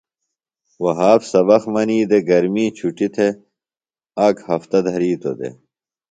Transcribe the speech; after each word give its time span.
وھاب 0.83 1.19
سبق 1.31 1.63
منی 1.73 1.99
دےۡ۔ 2.09 2.23
گرمی 2.29 2.65
چُٹیۡ 2.77 3.11
تھےۡ 3.15 3.33
آک 4.25 4.35
ہفتہ 4.49 4.79
دھرِیتوۡ 4.85 5.37
دےۡ۔ 5.39 5.55